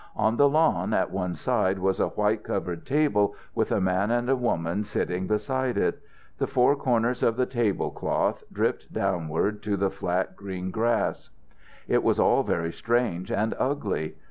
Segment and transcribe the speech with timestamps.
[0.15, 4.31] On the lawn at one side was a white covered table, with a man and
[4.31, 6.01] a woman sitting beside it.
[6.39, 11.29] The four corners of the table cloth dripped downward to the flat green grass.
[11.87, 14.15] It was all very strange and ugly.